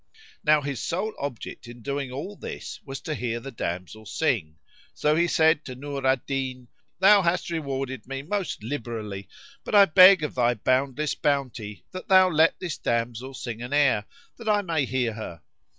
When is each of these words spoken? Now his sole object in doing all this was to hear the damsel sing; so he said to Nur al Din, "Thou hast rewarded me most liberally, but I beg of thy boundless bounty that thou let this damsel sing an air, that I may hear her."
Now 0.43 0.63
his 0.63 0.81
sole 0.81 1.13
object 1.19 1.67
in 1.67 1.83
doing 1.83 2.09
all 2.11 2.35
this 2.35 2.79
was 2.83 2.99
to 3.01 3.13
hear 3.13 3.39
the 3.39 3.51
damsel 3.51 4.07
sing; 4.07 4.57
so 4.95 5.15
he 5.15 5.27
said 5.27 5.63
to 5.65 5.75
Nur 5.75 6.07
al 6.07 6.15
Din, 6.25 6.69
"Thou 6.97 7.21
hast 7.21 7.51
rewarded 7.51 8.07
me 8.07 8.23
most 8.23 8.63
liberally, 8.63 9.29
but 9.63 9.75
I 9.75 9.85
beg 9.85 10.23
of 10.23 10.33
thy 10.33 10.55
boundless 10.55 11.13
bounty 11.13 11.85
that 11.91 12.07
thou 12.07 12.29
let 12.31 12.59
this 12.59 12.79
damsel 12.79 13.35
sing 13.35 13.61
an 13.61 13.73
air, 13.73 14.05
that 14.37 14.49
I 14.49 14.63
may 14.63 14.85
hear 14.85 15.13
her." 15.13 15.43